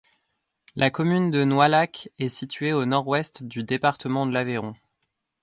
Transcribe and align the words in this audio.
La 0.75 0.89
commune 0.89 1.29
de 1.29 1.43
Noailhac 1.43 2.09
est 2.17 2.27
située 2.29 2.73
au 2.73 2.85
nord-ouest 2.85 3.43
du 3.43 3.61
département 3.61 4.25
de 4.25 4.31
l'Aveyron. 4.31 4.73